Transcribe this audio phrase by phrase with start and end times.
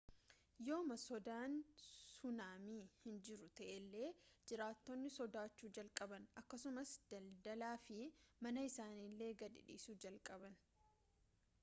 [0.67, 1.57] yooma sodaan
[2.11, 4.07] sunaamii hin jiru ta'ellee
[4.51, 7.99] jiraatotni sodaachuu jalqaban akkasumas daldalaa fi
[8.47, 10.57] mana isaaniillee gadi dhisuu jalqaban